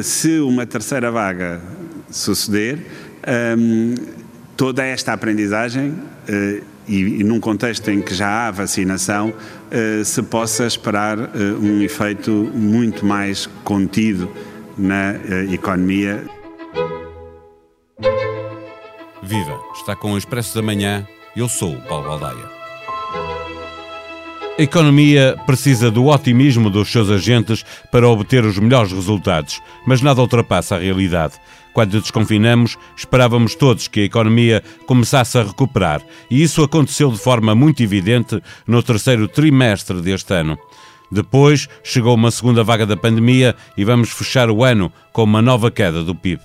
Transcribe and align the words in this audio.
Se 0.00 0.40
uma 0.40 0.66
terceira 0.66 1.08
vaga 1.08 1.62
suceder, 2.10 2.84
um, 3.56 3.94
toda 4.56 4.84
esta 4.84 5.12
aprendizagem 5.12 5.90
uh, 5.90 6.64
e, 6.88 7.20
e, 7.20 7.22
num 7.22 7.38
contexto 7.38 7.88
em 7.92 8.02
que 8.02 8.12
já 8.12 8.48
há 8.48 8.50
vacinação, 8.50 9.28
uh, 9.30 10.04
se 10.04 10.20
possa 10.24 10.66
esperar 10.66 11.16
uh, 11.16 11.60
um 11.62 11.80
efeito 11.80 12.32
muito 12.32 13.06
mais 13.06 13.46
contido 13.62 14.28
na 14.76 15.14
economia. 15.52 16.24
Viva! 19.22 19.60
Está 19.76 19.94
com 19.94 20.14
o 20.14 20.18
Expresso 20.18 20.56
da 20.56 20.62
Manhã. 20.62 21.06
Eu 21.36 21.48
sou 21.48 21.72
o 21.72 21.80
Paulo 21.82 22.08
Baldaia. 22.08 22.63
A 24.56 24.62
economia 24.62 25.36
precisa 25.46 25.90
do 25.90 26.06
otimismo 26.06 26.70
dos 26.70 26.88
seus 26.88 27.10
agentes 27.10 27.64
para 27.90 28.08
obter 28.08 28.44
os 28.44 28.56
melhores 28.56 28.92
resultados, 28.92 29.60
mas 29.84 30.00
nada 30.00 30.20
ultrapassa 30.20 30.76
a 30.76 30.78
realidade. 30.78 31.34
Quando 31.72 32.00
desconfinamos, 32.00 32.78
esperávamos 32.96 33.56
todos 33.56 33.88
que 33.88 34.02
a 34.02 34.04
economia 34.04 34.62
começasse 34.86 35.36
a 35.36 35.42
recuperar, 35.42 36.02
e 36.30 36.40
isso 36.40 36.62
aconteceu 36.62 37.10
de 37.10 37.18
forma 37.18 37.52
muito 37.52 37.82
evidente 37.82 38.40
no 38.64 38.80
terceiro 38.80 39.26
trimestre 39.26 40.00
deste 40.00 40.32
ano. 40.32 40.56
Depois 41.10 41.68
chegou 41.82 42.14
uma 42.14 42.30
segunda 42.30 42.62
vaga 42.62 42.86
da 42.86 42.96
pandemia 42.96 43.56
e 43.76 43.84
vamos 43.84 44.10
fechar 44.10 44.48
o 44.50 44.62
ano 44.62 44.92
com 45.12 45.24
uma 45.24 45.42
nova 45.42 45.68
queda 45.68 46.04
do 46.04 46.14
PIB. 46.14 46.40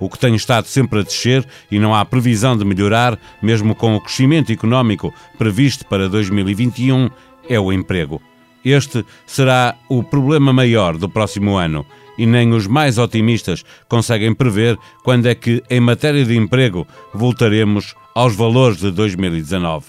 O 0.00 0.10
que 0.10 0.18
tem 0.18 0.34
estado 0.34 0.66
sempre 0.66 0.98
a 0.98 1.02
descer 1.02 1.46
e 1.70 1.78
não 1.78 1.94
há 1.94 2.04
previsão 2.04 2.56
de 2.56 2.64
melhorar, 2.64 3.16
mesmo 3.40 3.76
com 3.76 3.94
o 3.94 4.00
crescimento 4.00 4.50
económico 4.50 5.14
previsto 5.38 5.86
para 5.86 6.08
2021, 6.08 7.08
é 7.48 7.58
o 7.58 7.72
emprego. 7.72 8.20
Este 8.64 9.04
será 9.26 9.76
o 9.88 10.02
problema 10.02 10.52
maior 10.52 10.96
do 10.96 11.08
próximo 11.08 11.56
ano 11.56 11.84
e 12.16 12.26
nem 12.26 12.52
os 12.52 12.66
mais 12.66 12.96
otimistas 12.98 13.64
conseguem 13.88 14.34
prever 14.34 14.78
quando 15.02 15.26
é 15.26 15.34
que, 15.34 15.62
em 15.68 15.80
matéria 15.80 16.24
de 16.24 16.36
emprego, 16.36 16.86
voltaremos 17.12 17.94
aos 18.14 18.34
valores 18.34 18.78
de 18.78 18.90
2019. 18.90 19.86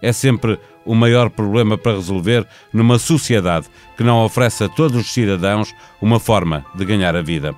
É 0.00 0.12
sempre 0.12 0.58
o 0.84 0.94
maior 0.94 1.30
problema 1.30 1.76
para 1.76 1.96
resolver 1.96 2.46
numa 2.72 2.98
sociedade 2.98 3.66
que 3.96 4.04
não 4.04 4.24
oferece 4.24 4.64
a 4.64 4.68
todos 4.68 5.00
os 5.00 5.12
cidadãos 5.12 5.74
uma 6.00 6.20
forma 6.20 6.64
de 6.74 6.84
ganhar 6.84 7.16
a 7.16 7.22
vida. 7.22 7.54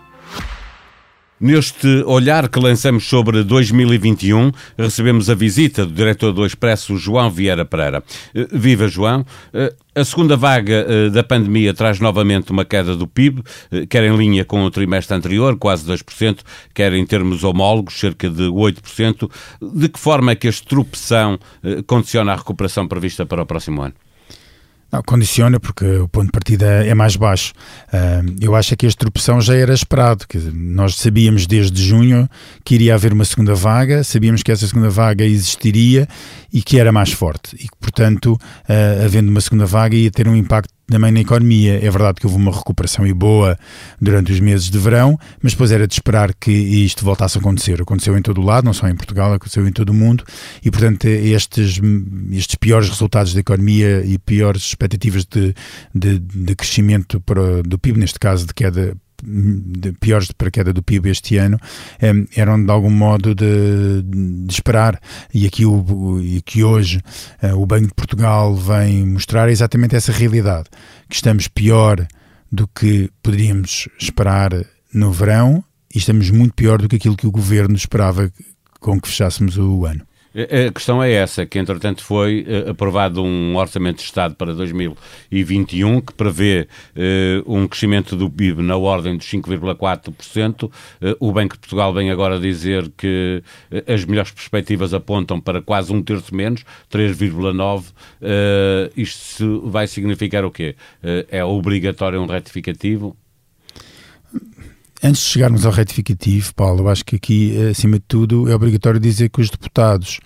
Neste 1.39 2.03
olhar 2.07 2.49
que 2.49 2.59
lançamos 2.59 3.07
sobre 3.07 3.45
2021, 3.45 4.51
recebemos 4.79 5.29
a 5.29 5.35
visita 5.35 5.85
do 5.85 5.93
diretor 5.93 6.33
do 6.33 6.47
Expresso, 6.47 6.97
João 6.97 7.31
Vieira 7.31 7.63
Pereira. 7.63 8.03
Eh, 8.35 8.49
viva, 8.51 8.89
João. 8.89 9.23
Eh, 9.53 9.75
a 9.95 10.03
segunda 10.03 10.35
vaga 10.35 10.87
eh, 10.89 11.11
da 11.11 11.23
pandemia 11.23 11.75
traz 11.75 12.01
novamente 12.01 12.51
uma 12.51 12.65
queda 12.65 12.97
do 12.97 13.07
PIB, 13.07 13.43
quer 13.91 14.05
em 14.05 14.17
linha 14.17 14.47
com 14.47 14.65
o 14.65 14.71
trimestre 14.71 15.15
anterior, 15.15 15.59
quase 15.59 15.85
2%, 15.85 16.39
quer 16.73 16.95
em 16.95 17.05
termos 17.05 17.45
homólogos, 17.45 18.01
cerca 18.01 18.31
de 18.31 18.45
8%. 18.45 19.31
De 19.61 19.91
que 19.91 20.01
forma 20.01 20.33
é 20.33 20.35
que 20.35 20.47
a 20.47 20.51
estrupeção 20.51 21.39
condiciona 21.87 22.33
a 22.33 22.37
recuperação 22.37 22.89
prevista 22.89 23.27
para 23.27 23.43
o 23.43 23.47
próximo 23.47 23.83
ano? 23.83 23.95
Não, 24.91 25.03
condiciona 25.03 25.59
porque 25.59 25.85
o 25.85 26.09
ponto 26.09 26.27
de 26.27 26.33
partida 26.33 26.67
é 26.87 26.95
mais 26.95 27.17
baixo. 27.17 27.53
Eu 28.41 28.55
acho 28.55 28.77
que 28.77 28.87
esta 28.87 29.07
opção 29.09 29.41
já 29.41 29.55
era 29.55 29.75
esperado. 29.75 30.25
Nós 30.55 30.95
sabíamos 30.97 31.47
desde 31.47 31.83
junho 31.85 32.29
que 32.65 32.77
iria 32.77 32.95
haver 32.95 33.13
uma 33.13 33.25
segunda 33.25 33.55
vaga, 33.55 34.05
sabíamos 34.05 34.43
que 34.43 34.53
essa 34.53 34.67
segunda 34.67 34.89
vaga 34.89 35.25
existiria 35.25 36.07
e 36.53 36.63
que 36.63 36.79
era 36.79 36.93
mais 36.93 37.13
forte. 37.13 37.57
E 37.57 37.69
que, 37.69 37.77
portanto, 37.81 38.33
uh, 38.35 39.05
havendo 39.05 39.31
uma 39.31 39.41
segunda 39.41 39.67
vaga, 39.67 39.97
ia 39.97 40.11
ter 40.11 40.29
um 40.29 40.37
impacto 40.37 40.76
também 40.87 41.11
na 41.11 41.21
economia. 41.21 41.85
É 41.85 41.91
verdade 41.91 42.21
que 42.21 42.27
houve 42.27 42.39
uma 42.39 42.53
recuperação 42.53 43.07
e 43.07 43.13
boa 43.13 43.59
durante 44.01 44.33
os 44.33 44.41
meses 44.41 44.71
de 44.71 44.79
verão, 44.79 45.19
mas 45.43 45.53
depois 45.53 45.73
era 45.73 45.87
de 45.87 45.95
esperar 45.95 46.35
que 46.35 46.51
isto 46.51 47.05
voltasse 47.05 47.39
a 47.39 47.41
acontecer. 47.41 47.81
Aconteceu 47.81 48.17
em 48.17 48.23
todo 48.23 48.41
o 48.41 48.45
lado, 48.45 48.65
não 48.65 48.73
só 48.73 48.89
em 48.89 48.97
Portugal, 48.97 49.33
aconteceu 49.33 49.67
em 49.67 49.73
todo 49.73 49.91
o 49.91 49.95
mundo 49.95 50.25
e, 50.65 50.71
portanto, 50.71 51.07
estes, 51.07 51.81
estes 52.33 52.55
piores 52.57 52.89
resultados 52.89 53.35
da 53.35 53.41
economia 53.41 54.05
e 54.05 54.19
piores 54.19 54.63
expectativas 54.63 55.25
de, 55.25 55.55
de, 55.95 56.19
de 56.19 56.55
crescimento 56.55 57.21
para, 57.21 57.63
do 57.63 57.79
PIB, 57.79 57.99
neste 57.99 58.19
caso 58.19 58.47
de 58.47 58.55
queda 58.55 58.97
de, 59.23 59.93
piores 59.93 60.31
para 60.33 60.49
a 60.49 60.51
queda 60.51 60.73
do 60.73 60.83
PIB 60.83 61.11
este 61.11 61.37
ano 61.37 61.59
eh, 62.01 62.13
eram 62.37 62.65
de 62.65 62.71
algum 62.71 62.91
modo 62.91 63.35
de, 63.35 64.03
de 64.03 64.53
esperar 64.53 65.01
e 65.33 65.47
aqui 65.47 65.65
o, 65.65 66.21
e 66.21 66.43
que 66.43 66.63
hoje 66.63 67.01
eh, 67.43 67.55
o 67.55 67.67
Banco 67.67 67.89
de 67.89 67.95
Portugal 67.95 68.55
vem 68.55 69.07
mostrar 69.07 69.49
exatamente 69.49 69.97
essa 69.97 70.13
realidade 70.13 70.69
que 71.09 71.15
estamos 71.15 71.49
pior 71.49 72.07
do 72.51 72.69
que 72.69 73.11
poderíamos 73.23 73.89
esperar 73.99 74.53
no 74.93 75.13
verão 75.13 75.65
e 75.95 75.99
estamos 75.99 76.31
muito 76.31 76.55
pior 76.55 76.81
do 76.81 76.89
que 76.89 76.97
aquilo 76.97 77.17
que 77.17 77.27
o 77.27 77.31
governo 77.31 77.77
esperava 77.77 78.31
com 78.81 79.01
que 79.01 79.09
fechássemos 79.09 79.57
o 79.57 79.85
ano. 79.85 80.07
A 80.37 80.71
questão 80.71 81.03
é 81.03 81.11
essa, 81.13 81.47
que 81.47 81.59
entretanto 81.59 82.05
foi 82.05 82.43
uh, 82.43 82.71
aprovado 82.73 83.25
um 83.25 83.57
orçamento 83.57 83.97
de 83.97 84.03
Estado 84.03 84.35
para 84.35 84.53
2021 84.53 86.03
que 86.03 86.13
prevê 86.13 86.69
uh, 86.95 87.55
um 87.55 87.67
crescimento 87.67 88.15
do 88.15 88.29
PIB 88.29 88.61
na 88.61 88.77
ordem 88.77 89.17
dos 89.17 89.27
5,4%. 89.27 90.65
Uh, 90.65 90.71
o 91.19 91.33
Banco 91.33 91.55
de 91.55 91.61
Portugal 91.61 91.91
vem 91.95 92.11
agora 92.11 92.39
dizer 92.39 92.93
que 92.99 93.43
as 93.87 94.05
melhores 94.05 94.31
perspectivas 94.31 94.93
apontam 94.93 95.41
para 95.41 95.63
quase 95.63 95.91
um 95.91 96.03
terço 96.03 96.35
menos, 96.35 96.67
3,9%. 96.93 97.95
isto 98.95 99.63
vai 99.71 99.87
significar 99.87 100.45
o 100.45 100.51
quê? 100.51 100.77
é 101.31 101.43
obrigatório 101.43 102.21
um 102.21 102.27
retificativo? 102.27 103.17
Antes 105.03 105.23
de 105.23 105.29
chegarmos 105.29 105.67
ao 105.67 105.73
retificativo, 105.73 106.55
Paulo, 106.55 106.85
eu 106.85 106.89
acho 106.89 107.05
que 107.05 107.17
aqui, 107.17 107.57
acima 107.71 107.99
de 107.99 108.05
tudo, 108.09 108.49
é 108.51 108.55
obrigatório 108.55 108.99
dizer 108.99 109.29
que 109.29 109.41
os 109.41 109.51
deputados 109.51 110.21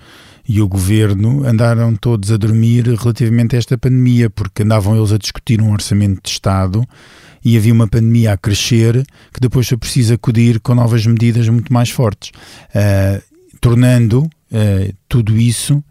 e 0.48 0.60
o 0.60 0.68
governo 0.68 1.44
andaram 1.44 1.94
todos 1.94 2.30
a 2.30 2.36
dormir 2.36 2.84
relativamente 2.86 3.54
a 3.54 3.58
esta 3.58 3.76
pandemia, 3.76 4.30
porque 4.30 4.62
andavam 4.62 4.96
eles 4.96 5.12
a 5.12 5.18
discutir 5.18 5.60
um 5.60 5.72
orçamento 5.72 6.22
de 6.22 6.30
Estado 6.30 6.84
e 7.44 7.56
havia 7.56 7.72
uma 7.72 7.88
pandemia 7.88 8.32
a 8.32 8.36
crescer 8.36 9.04
que 9.32 9.40
depois 9.40 9.68
foi 9.68 9.76
preciso 9.76 10.14
acudir 10.14 10.60
com 10.60 10.74
novas 10.74 11.06
medidas 11.06 11.48
muito 11.48 11.72
mais 11.72 11.90
fortes, 11.90 12.30
uh, 12.74 13.22
tornando 13.60 14.22
uh, 14.24 14.94
tudo 15.08 15.36
isso 15.36 15.82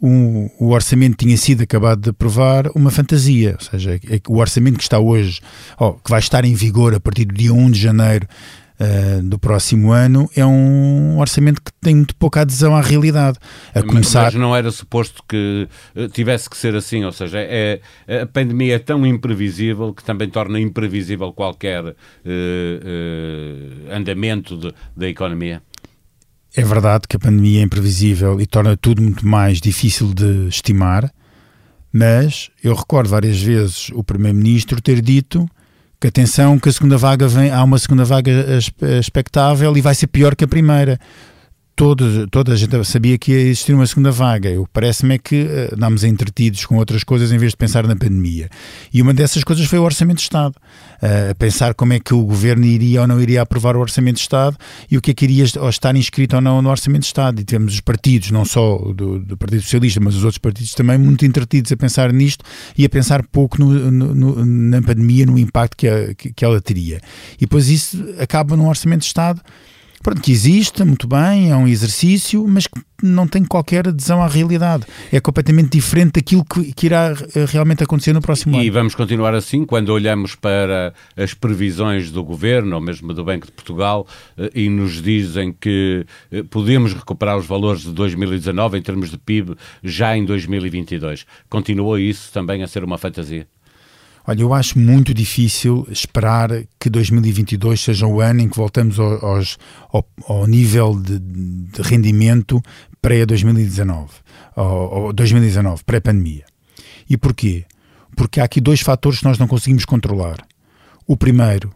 o, 0.00 0.50
o, 0.58 0.70
orçamento 0.70 1.16
tinha 1.16 1.36
sido 1.36 1.62
acabado 1.62 2.00
de 2.00 2.10
aprovar 2.10 2.68
uma 2.74 2.90
fantasia, 2.90 3.56
ou 3.58 3.64
seja, 3.64 3.94
é 3.94 4.20
o 4.28 4.38
orçamento 4.38 4.76
que 4.76 4.82
está 4.82 4.98
hoje, 4.98 5.40
oh, 5.78 5.94
que 5.94 6.10
vai 6.10 6.20
estar 6.20 6.44
em 6.44 6.54
vigor 6.54 6.94
a 6.94 7.00
partir 7.00 7.24
do 7.24 7.34
dia 7.34 7.52
1 7.52 7.70
de 7.70 7.80
janeiro 7.80 8.26
uh, 8.78 9.22
do 9.22 9.38
próximo 9.38 9.92
ano, 9.92 10.30
é 10.36 10.46
um 10.46 11.18
orçamento 11.18 11.62
que 11.62 11.72
tem 11.80 11.96
muito 11.96 12.14
pouca 12.16 12.42
adesão 12.42 12.76
à 12.76 12.80
realidade. 12.80 13.38
A 13.74 13.82
começar... 13.82 14.24
Mas 14.24 14.34
não 14.34 14.54
era 14.54 14.70
suposto 14.70 15.22
que 15.28 15.68
eh, 15.94 16.08
tivesse 16.08 16.48
que 16.48 16.56
ser 16.56 16.74
assim, 16.74 17.04
ou 17.04 17.12
seja, 17.12 17.38
é, 17.40 17.80
a 18.22 18.26
pandemia 18.26 18.76
é 18.76 18.78
tão 18.78 19.06
imprevisível 19.06 19.92
que 19.92 20.04
também 20.04 20.28
torna 20.28 20.60
imprevisível 20.60 21.32
qualquer 21.32 21.84
uh, 21.84 21.88
uh, 21.88 21.94
andamento 23.92 24.56
de, 24.56 24.72
da 24.96 25.08
economia. 25.08 25.62
É 26.58 26.64
verdade 26.64 27.06
que 27.08 27.14
a 27.14 27.20
pandemia 27.20 27.60
é 27.60 27.62
imprevisível 27.62 28.40
e 28.40 28.44
torna 28.44 28.76
tudo 28.76 29.00
muito 29.00 29.24
mais 29.24 29.60
difícil 29.60 30.12
de 30.12 30.48
estimar, 30.48 31.08
mas 31.92 32.50
eu 32.64 32.74
recordo 32.74 33.08
várias 33.08 33.40
vezes 33.40 33.92
o 33.94 34.02
Primeiro-Ministro 34.02 34.82
ter 34.82 35.00
dito 35.00 35.48
que 36.00 36.08
atenção 36.08 36.58
que 36.58 36.68
a 36.68 36.72
segunda 36.72 36.98
vaga 36.98 37.28
vem, 37.28 37.52
há 37.52 37.62
uma 37.62 37.78
segunda 37.78 38.04
vaga 38.04 38.32
expectável 38.98 39.76
e 39.76 39.80
vai 39.80 39.94
ser 39.94 40.08
pior 40.08 40.34
que 40.34 40.42
a 40.42 40.48
primeira 40.48 40.98
toda 42.30 42.52
a 42.52 42.56
gente 42.56 42.84
sabia 42.84 43.16
que 43.16 43.30
ia 43.30 43.40
existir 43.40 43.72
uma 43.72 43.86
segunda 43.86 44.10
vaga. 44.10 44.50
Eu 44.50 44.66
parece-me 44.72 45.14
é 45.14 45.18
que 45.18 45.42
uh, 45.42 45.74
andámos 45.74 46.02
entretidos 46.02 46.66
com 46.66 46.76
outras 46.76 47.04
coisas 47.04 47.30
em 47.30 47.38
vez 47.38 47.52
de 47.52 47.56
pensar 47.56 47.86
na 47.86 47.94
pandemia. 47.94 48.48
E 48.92 49.00
uma 49.00 49.14
dessas 49.14 49.44
coisas 49.44 49.64
foi 49.66 49.78
o 49.78 49.84
Orçamento 49.84 50.16
de 50.16 50.24
Estado. 50.24 50.56
Uh, 50.96 51.34
pensar 51.38 51.74
como 51.74 51.92
é 51.92 52.00
que 52.00 52.12
o 52.12 52.24
governo 52.24 52.64
iria 52.64 53.02
ou 53.02 53.06
não 53.06 53.20
iria 53.20 53.42
aprovar 53.42 53.76
o 53.76 53.80
Orçamento 53.80 54.16
de 54.16 54.22
Estado 54.22 54.56
e 54.90 54.98
o 54.98 55.00
que 55.00 55.12
é 55.12 55.14
que 55.14 55.24
iria 55.24 55.44
estar 55.44 55.94
inscrito 55.94 56.34
ou 56.34 56.42
não 56.42 56.60
no 56.60 56.68
Orçamento 56.68 57.02
de 57.02 57.06
Estado. 57.06 57.40
E 57.40 57.44
tivemos 57.44 57.74
os 57.74 57.80
partidos, 57.80 58.32
não 58.32 58.44
só 58.44 58.76
do, 58.92 59.20
do 59.20 59.36
Partido 59.36 59.62
Socialista, 59.62 60.00
mas 60.00 60.16
os 60.16 60.24
outros 60.24 60.38
partidos 60.38 60.74
também, 60.74 60.98
muito 60.98 61.24
entretidos 61.24 61.70
a 61.70 61.76
pensar 61.76 62.12
nisto 62.12 62.44
e 62.76 62.84
a 62.84 62.88
pensar 62.88 63.24
pouco 63.24 63.60
no, 63.60 63.90
no, 63.90 64.44
na 64.44 64.82
pandemia, 64.82 65.26
no 65.26 65.38
impacto 65.38 65.76
que, 65.76 65.86
a, 65.86 66.12
que 66.14 66.44
ela 66.44 66.60
teria. 66.60 67.00
E 67.36 67.42
depois 67.42 67.68
isso 67.68 68.04
acaba 68.18 68.56
num 68.56 68.68
Orçamento 68.68 69.00
de 69.00 69.06
Estado 69.06 69.40
pronto, 70.02 70.20
que 70.20 70.32
existe, 70.32 70.82
muito 70.84 71.06
bem, 71.06 71.50
é 71.50 71.56
um 71.56 71.66
exercício, 71.66 72.46
mas 72.46 72.66
que 72.66 72.80
não 73.02 73.26
tem 73.26 73.44
qualquer 73.44 73.88
adesão 73.88 74.22
à 74.22 74.26
realidade. 74.26 74.84
É 75.12 75.20
completamente 75.20 75.70
diferente 75.70 76.14
daquilo 76.14 76.44
que, 76.44 76.72
que 76.72 76.86
irá 76.86 77.14
eh, 77.34 77.44
realmente 77.46 77.82
acontecer 77.82 78.12
no 78.12 78.20
próximo 78.20 78.54
e 78.54 78.58
ano. 78.58 78.64
E 78.66 78.70
vamos 78.70 78.94
continuar 78.94 79.34
assim 79.34 79.64
quando 79.64 79.90
olhamos 79.90 80.34
para 80.34 80.92
as 81.16 81.32
previsões 81.32 82.10
do 82.10 82.24
Governo, 82.24 82.74
ou 82.76 82.80
mesmo 82.80 83.14
do 83.14 83.24
Banco 83.24 83.46
de 83.46 83.52
Portugal, 83.52 84.06
eh, 84.36 84.50
e 84.54 84.68
nos 84.68 85.00
dizem 85.00 85.52
que 85.52 86.04
eh, 86.32 86.42
podemos 86.42 86.92
recuperar 86.92 87.38
os 87.38 87.46
valores 87.46 87.82
de 87.82 87.92
2019 87.92 88.78
em 88.78 88.82
termos 88.82 89.10
de 89.10 89.18
PIB 89.18 89.54
já 89.82 90.16
em 90.16 90.24
2022. 90.24 91.24
Continua 91.48 92.00
isso 92.00 92.32
também 92.32 92.62
a 92.62 92.66
ser 92.66 92.82
uma 92.82 92.98
fantasia? 92.98 93.46
Olha, 94.30 94.42
eu 94.42 94.52
acho 94.52 94.78
muito 94.78 95.14
difícil 95.14 95.88
esperar 95.90 96.50
que 96.78 96.90
2022 96.90 97.80
seja 97.80 98.06
o 98.06 98.20
ano 98.20 98.42
em 98.42 98.48
que 98.50 98.58
voltamos 98.58 99.00
aos, 99.00 99.56
ao, 99.90 100.06
ao, 100.26 100.46
nível 100.46 101.00
de, 101.00 101.18
de 101.18 101.80
rendimento 101.80 102.60
pré-2019, 103.00 104.08
ou 104.54 105.14
2019, 105.14 105.82
pré-pandemia. 105.82 106.44
E 107.08 107.16
porquê? 107.16 107.64
Porque 108.14 108.38
há 108.38 108.44
aqui 108.44 108.60
dois 108.60 108.82
fatores 108.82 109.20
que 109.20 109.24
nós 109.24 109.38
não 109.38 109.48
conseguimos 109.48 109.86
controlar. 109.86 110.46
O 111.06 111.16
primeiro, 111.16 111.72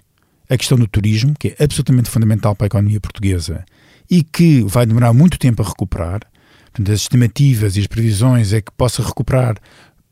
a 0.46 0.54
questão 0.54 0.76
do 0.76 0.86
turismo, 0.86 1.32
que 1.38 1.56
é 1.58 1.64
absolutamente 1.64 2.10
fundamental 2.10 2.54
para 2.54 2.66
a 2.66 2.68
economia 2.68 3.00
portuguesa 3.00 3.64
e 4.10 4.22
que 4.22 4.60
vai 4.64 4.84
demorar 4.84 5.14
muito 5.14 5.38
tempo 5.38 5.62
a 5.62 5.66
recuperar. 5.66 6.20
Portanto, 6.64 6.92
as 6.92 7.00
estimativas 7.00 7.78
e 7.78 7.80
as 7.80 7.86
previsões 7.86 8.52
é 8.52 8.60
que 8.60 8.72
possa 8.72 9.02
recuperar 9.02 9.56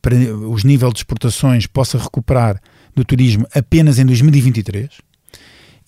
para 0.00 0.14
os 0.14 0.64
níveis 0.64 0.92
de 0.92 1.00
exportações 1.00 1.66
possa 1.66 1.98
recuperar 1.98 2.60
do 2.94 3.04
turismo 3.04 3.46
apenas 3.54 3.98
em 3.98 4.06
2023 4.06 4.88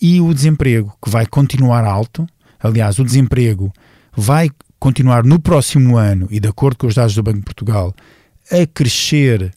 e 0.01 0.21
o 0.21 0.35
desemprego 0.35 0.93
que 1.03 1.11
vai 1.11 1.27
continuar 1.27 1.85
alto, 1.85 2.27
aliás, 2.61 2.99
o 2.99 3.05
desemprego 3.05 3.73
vai 4.17 4.51
continuar 4.79 5.25
no 5.25 5.39
próximo 5.39 5.97
ano 5.97 6.27
e 6.31 6.41
de 6.41 6.49
acordo 6.49 6.79
com 6.79 6.87
os 6.89 6.95
dados 6.95 7.15
do 7.15 7.23
Banco 7.23 7.39
de 7.39 7.45
Portugal 7.45 7.95
a 8.51 8.67
crescer 8.67 9.55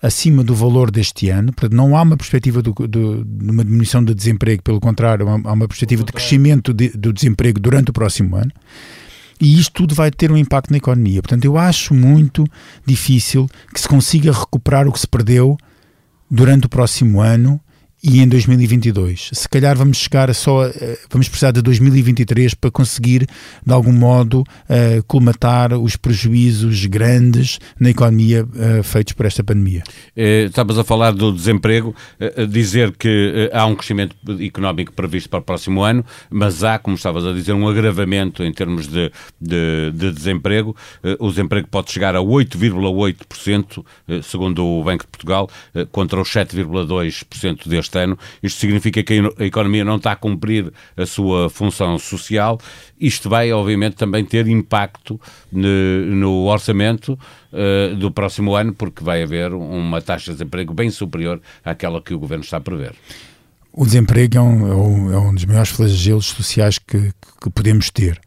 acima 0.00 0.44
do 0.44 0.54
valor 0.54 0.92
deste 0.92 1.28
ano, 1.28 1.52
portanto 1.52 1.74
não 1.74 1.96
há 1.96 2.02
uma 2.02 2.16
perspectiva 2.16 2.62
do, 2.62 2.72
do, 2.72 3.24
de 3.24 3.50
uma 3.50 3.64
diminuição 3.64 4.02
do 4.02 4.14
desemprego, 4.14 4.62
pelo 4.62 4.78
contrário, 4.78 5.28
há 5.28 5.52
uma 5.52 5.66
perspectiva 5.66 6.04
de 6.04 6.12
crescimento 6.12 6.72
de, 6.72 6.90
do 6.90 7.12
desemprego 7.12 7.58
durante 7.58 7.90
o 7.90 7.92
próximo 7.92 8.36
ano 8.36 8.52
e 9.40 9.58
isto 9.58 9.72
tudo 9.72 9.94
vai 9.94 10.10
ter 10.10 10.32
um 10.32 10.36
impacto 10.36 10.70
na 10.70 10.78
economia. 10.78 11.22
Portanto, 11.22 11.44
eu 11.44 11.56
acho 11.56 11.94
muito 11.94 12.44
difícil 12.84 13.48
que 13.72 13.80
se 13.80 13.88
consiga 13.88 14.32
recuperar 14.32 14.88
o 14.88 14.92
que 14.92 15.00
se 15.00 15.06
perdeu 15.06 15.56
durante 16.30 16.66
o 16.66 16.68
próximo 16.68 17.20
ano 17.20 17.60
e 18.02 18.20
em 18.20 18.28
2022. 18.28 19.30
Se 19.32 19.48
calhar 19.48 19.76
vamos 19.76 19.96
chegar 19.98 20.32
só, 20.34 20.66
eh, 20.66 20.98
vamos 21.10 21.28
precisar 21.28 21.50
de 21.50 21.60
2023 21.62 22.54
para 22.54 22.70
conseguir, 22.70 23.26
de 23.64 23.72
algum 23.72 23.92
modo, 23.92 24.40
uh, 24.40 25.02
colmatar 25.06 25.72
os 25.74 25.96
prejuízos 25.96 26.86
grandes 26.86 27.58
na 27.78 27.90
economia 27.90 28.44
uh, 28.44 28.82
feitos 28.82 29.12
por 29.14 29.26
esta 29.26 29.42
pandemia. 29.42 29.82
Estavas 30.14 30.78
a 30.78 30.84
falar 30.84 31.12
do 31.12 31.32
desemprego, 31.32 31.94
dizer 32.48 32.92
que 32.96 33.50
há 33.52 33.66
um 33.66 33.74
crescimento 33.74 34.16
económico 34.40 34.92
previsto 34.92 35.28
para 35.28 35.40
o 35.40 35.42
próximo 35.42 35.82
ano, 35.82 36.04
mas 36.30 36.62
há, 36.64 36.78
como 36.78 36.96
estavas 36.96 37.24
a 37.24 37.32
dizer, 37.32 37.52
um 37.52 37.68
agravamento 37.68 38.42
em 38.42 38.52
termos 38.52 38.86
de, 38.86 39.10
de, 39.40 39.92
de 39.92 40.12
desemprego. 40.12 40.76
o 41.18 41.30
desemprego 41.30 41.68
pode 41.68 41.90
chegar 41.92 42.16
a 42.16 42.20
8,8%, 42.20 43.84
segundo 44.22 44.64
o 44.64 44.84
Banco 44.84 45.04
de 45.04 45.10
Portugal, 45.10 45.48
contra 45.92 46.20
os 46.20 46.28
7,2% 46.28 47.68
deste 47.68 47.87
este 47.88 47.98
ano. 47.98 48.18
Isto 48.42 48.60
significa 48.60 49.02
que 49.02 49.20
a 49.38 49.44
economia 49.44 49.84
não 49.84 49.96
está 49.96 50.12
a 50.12 50.16
cumprir 50.16 50.72
a 50.96 51.06
sua 51.06 51.50
função 51.50 51.98
social. 51.98 52.60
Isto 53.00 53.28
vai, 53.28 53.52
obviamente, 53.52 53.96
também 53.96 54.24
ter 54.24 54.46
impacto 54.46 55.20
no 55.50 56.44
orçamento 56.44 57.18
uh, 57.52 57.96
do 57.96 58.10
próximo 58.10 58.54
ano, 58.54 58.72
porque 58.72 59.02
vai 59.02 59.22
haver 59.22 59.52
uma 59.52 60.00
taxa 60.00 60.32
de 60.32 60.38
desemprego 60.38 60.74
bem 60.74 60.90
superior 60.90 61.40
àquela 61.64 62.00
que 62.00 62.14
o 62.14 62.18
governo 62.18 62.44
está 62.44 62.58
a 62.58 62.60
prever. 62.60 62.94
O 63.72 63.84
desemprego 63.84 64.36
é 64.36 64.40
um, 64.40 64.72
é 64.72 64.76
um, 65.16 65.30
é 65.30 65.32
dos 65.32 65.44
maiores 65.44 65.70
flagelos 65.70 66.26
sociais 66.26 66.78
que, 66.78 67.12
que 67.40 67.50
podemos 67.50 67.90
ter 67.90 68.20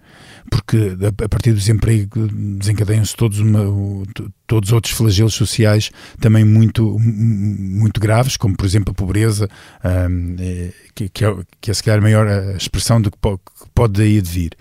porque 0.49 0.97
a 1.23 1.29
partir 1.29 1.51
do 1.51 1.57
desemprego 1.57 2.27
desencadeiam-se 2.57 3.15
todos, 3.15 3.39
uma, 3.39 3.63
todos 4.47 4.71
outros 4.71 4.93
flagelos 4.93 5.33
sociais 5.33 5.91
também 6.19 6.43
muito, 6.43 6.97
muito 6.99 7.99
graves, 7.99 8.37
como 8.37 8.55
por 8.55 8.65
exemplo 8.65 8.91
a 8.91 8.95
pobreza, 8.95 9.47
é, 9.83 10.71
que, 10.95 11.09
que, 11.09 11.25
é, 11.25 11.35
que 11.59 11.71
é 11.71 11.73
se 11.73 11.83
calhar 11.83 11.99
a 11.99 12.01
maior 12.01 12.27
expressão 12.55 13.01
do 13.01 13.11
que 13.11 13.17
pode 13.73 13.93
daí 13.93 14.17
advir. 14.17 14.51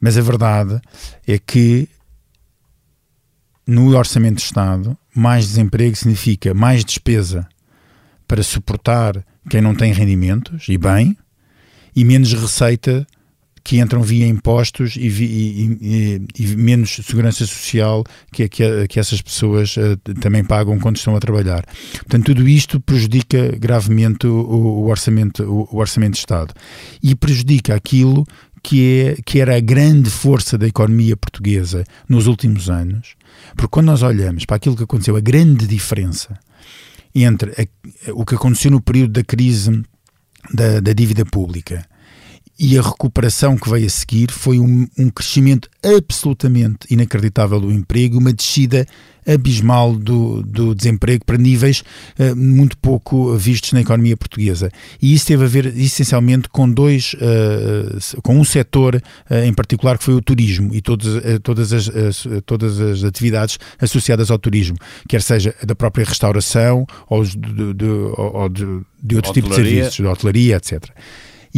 Mas 0.00 0.18
a 0.18 0.20
verdade 0.20 0.80
é 1.26 1.38
que 1.38 1.88
no 3.66 3.96
orçamento 3.96 4.36
de 4.36 4.42
Estado, 4.42 4.96
mais 5.14 5.48
desemprego 5.48 5.96
significa 5.96 6.54
mais 6.54 6.84
despesa 6.84 7.48
para 8.28 8.42
suportar 8.42 9.24
quem 9.48 9.60
não 9.60 9.74
tem 9.74 9.92
rendimentos, 9.92 10.66
e 10.68 10.76
bem, 10.76 11.16
e 11.94 12.04
menos 12.04 12.32
receita 12.32 13.06
que 13.66 13.80
entram 13.80 14.00
via 14.00 14.28
impostos 14.28 14.94
e, 14.94 15.08
e, 15.08 15.78
e, 16.38 16.44
e 16.44 16.56
menos 16.56 17.00
segurança 17.04 17.44
social 17.44 18.04
que, 18.30 18.48
que, 18.48 18.86
que 18.86 19.00
essas 19.00 19.20
pessoas 19.20 19.76
uh, 19.76 19.96
também 20.20 20.44
pagam 20.44 20.78
quando 20.78 20.98
estão 20.98 21.16
a 21.16 21.18
trabalhar. 21.18 21.66
Portanto, 21.94 22.26
tudo 22.26 22.48
isto 22.48 22.78
prejudica 22.78 23.56
gravemente 23.58 24.28
o, 24.28 24.36
o 24.36 24.86
orçamento, 24.86 25.42
o, 25.42 25.68
o, 25.72 25.78
orçamento 25.78 26.12
de 26.12 26.18
Estado 26.20 26.54
e 27.02 27.16
prejudica 27.16 27.74
aquilo 27.74 28.24
que, 28.62 29.16
é, 29.18 29.22
que 29.26 29.40
era 29.40 29.56
a 29.56 29.60
grande 29.60 30.10
força 30.10 30.56
da 30.56 30.68
economia 30.68 31.16
portuguesa 31.16 31.82
nos 32.08 32.28
últimos 32.28 32.70
anos, 32.70 33.16
porque 33.56 33.68
quando 33.68 33.86
nós 33.86 34.00
olhamos 34.00 34.44
para 34.44 34.58
aquilo 34.58 34.76
que 34.76 34.84
aconteceu, 34.84 35.16
a 35.16 35.20
grande 35.20 35.66
diferença 35.66 36.38
entre 37.12 37.50
a, 37.50 38.12
o 38.12 38.24
que 38.24 38.36
aconteceu 38.36 38.70
no 38.70 38.80
período 38.80 39.14
da 39.14 39.24
crise 39.24 39.82
da, 40.54 40.78
da 40.78 40.92
dívida 40.92 41.26
pública 41.26 41.84
e 42.58 42.78
a 42.78 42.82
recuperação 42.82 43.56
que 43.56 43.68
veio 43.68 43.86
a 43.86 43.90
seguir 43.90 44.30
foi 44.30 44.58
um, 44.58 44.86
um, 44.98 45.10
crescimento 45.10 45.68
absolutamente 45.82 46.86
inacreditável 46.90 47.60
do 47.60 47.70
emprego, 47.70 48.18
uma 48.18 48.32
descida 48.32 48.86
abismal 49.26 49.94
do, 49.94 50.40
do 50.42 50.74
desemprego 50.74 51.24
para 51.24 51.36
níveis 51.36 51.82
uh, 52.18 52.34
muito 52.36 52.78
pouco 52.78 53.34
vistos 53.36 53.72
na 53.72 53.80
economia 53.80 54.16
portuguesa. 54.16 54.70
E 55.02 55.12
isso 55.12 55.26
teve 55.26 55.44
a 55.44 55.48
ver 55.48 55.66
essencialmente 55.76 56.48
com 56.48 56.70
dois, 56.70 57.14
uh, 57.14 58.22
com 58.22 58.38
um 58.38 58.44
setor 58.44 58.94
uh, 58.94 59.34
em 59.44 59.52
particular 59.52 59.98
que 59.98 60.04
foi 60.04 60.14
o 60.14 60.22
turismo 60.22 60.74
e 60.74 60.80
todos, 60.80 61.20
todas, 61.42 61.72
as, 61.72 61.90
todas 62.46 62.80
as 62.80 63.04
atividades 63.04 63.58
associadas 63.80 64.30
ao 64.30 64.38
turismo, 64.38 64.76
quer 65.08 65.20
seja 65.20 65.54
da 65.64 65.74
própria 65.74 66.04
restauração 66.04 66.86
ou 67.08 67.24
de, 67.24 67.36
de, 67.74 67.86
ou 68.16 68.48
de, 68.48 68.64
de 69.02 69.16
outros 69.16 69.34
tipos 69.34 69.50
de 69.50 69.56
serviços, 69.56 69.96
de 69.96 70.06
hotelaria, 70.06 70.56
etc. 70.56 70.88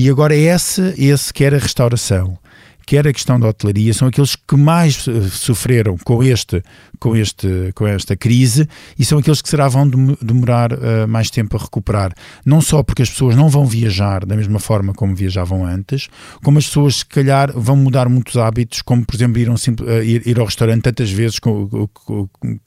E 0.00 0.09
agora 0.09 0.33
esse, 0.33 0.95
esse 0.97 1.35
quer 1.35 1.53
a 1.53 1.59
restauração, 1.59 2.39
quer 2.87 3.09
a 3.09 3.12
questão 3.12 3.41
da 3.41 3.49
hotelaria, 3.49 3.93
são 3.93 4.06
aqueles 4.06 4.37
que 4.37 4.56
mais 4.56 5.05
sofreram 5.33 5.99
com, 6.05 6.23
este, 6.23 6.62
com, 7.00 7.17
este, 7.17 7.73
com 7.75 7.85
esta 7.85 8.17
crise 8.17 8.69
e 8.97 9.05
são 9.05 9.19
aqueles 9.19 9.43
que 9.43 9.49
será 9.49 9.67
vão 9.67 9.91
demorar 10.23 10.73
uh, 10.73 11.09
mais 11.09 11.31
tempo 11.31 11.56
a 11.56 11.61
recuperar. 11.61 12.15
Não 12.47 12.61
só 12.61 12.81
porque 12.85 13.03
as 13.03 13.11
pessoas 13.11 13.35
não 13.35 13.49
vão 13.49 13.67
viajar 13.67 14.25
da 14.25 14.37
mesma 14.37 14.61
forma 14.61 14.95
como 14.95 15.17
viajavam 15.17 15.67
antes, 15.67 16.09
como 16.45 16.59
as 16.59 16.67
pessoas, 16.67 16.99
se 16.99 17.06
calhar, 17.06 17.50
vão 17.52 17.75
mudar 17.75 18.09
muitos 18.09 18.37
hábitos, 18.37 18.83
como, 18.83 19.05
por 19.05 19.17
exemplo, 19.17 19.40
ir, 19.40 19.50
uh, 19.50 20.05
ir, 20.05 20.28
ir 20.28 20.38
ao 20.38 20.47
restaurante 20.47 20.83
tantas 20.83 21.11
vezes 21.11 21.40
como, 21.40 21.90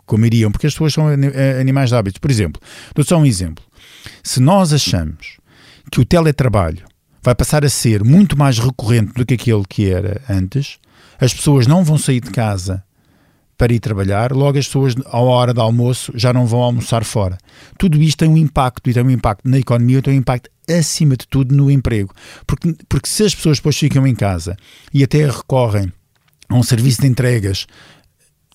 como 0.06 0.26
iriam, 0.26 0.52
porque 0.52 0.68
as 0.68 0.74
pessoas 0.74 0.92
são 0.92 1.06
animais 1.08 1.92
de 1.92 1.96
hábitos. 1.96 2.20
Por 2.20 2.30
exemplo, 2.30 2.62
dou 2.94 3.06
só 3.06 3.18
um 3.18 3.26
exemplo. 3.26 3.64
Se 4.22 4.42
nós 4.42 4.74
achamos 4.74 5.38
que 5.90 6.02
o 6.02 6.04
teletrabalho 6.04 6.91
vai 7.22 7.36
passar 7.36 7.64
a 7.64 7.70
ser 7.70 8.04
muito 8.04 8.38
mais 8.38 8.58
recorrente 8.58 9.14
do 9.14 9.26
que 9.26 9.36
aquele 9.36 9.64
que 9.68 9.90
era 9.90 10.22
antes. 10.30 10.80
As 11.20 11.34
pessoas 11.34 11.68
não 11.68 11.84
vão 11.84 11.98
sair 11.98 12.20
de 12.20 12.32
casa 12.32 12.84
para 13.62 13.74
ir 13.74 13.80
trabalhar, 13.80 14.32
logo 14.32 14.58
as 14.58 14.66
pessoas, 14.66 14.96
à 15.06 15.20
hora 15.20 15.54
do 15.54 15.62
almoço, 15.62 16.12
já 16.16 16.34
não 16.34 16.48
vão 16.48 16.62
almoçar 16.62 17.04
fora. 17.04 17.38
Tudo 17.78 18.02
isto 18.02 18.18
tem 18.18 18.28
um 18.28 18.36
impacto, 18.36 18.90
e 18.90 18.94
tem 18.94 19.04
um 19.04 19.12
impacto 19.12 19.48
na 19.48 19.60
economia, 19.60 20.02
tem 20.02 20.16
um 20.16 20.18
impacto, 20.18 20.50
acima 20.68 21.16
de 21.16 21.28
tudo, 21.28 21.56
no 21.56 21.70
emprego. 21.70 22.12
Porque, 22.48 22.76
porque 22.90 23.08
se 23.08 23.24
as 23.24 23.36
pessoas 23.36 23.60
depois 23.60 23.78
ficam 23.78 24.08
em 24.08 24.16
casa 24.16 24.58
e 24.92 25.04
até 25.04 25.28
recorrem 25.28 25.94
a 26.50 26.56
um 26.56 26.64
serviço 26.64 27.02
de 27.02 27.08
entregas 27.08 27.68